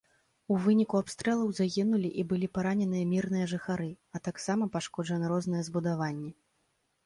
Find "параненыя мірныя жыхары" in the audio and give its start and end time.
2.57-3.89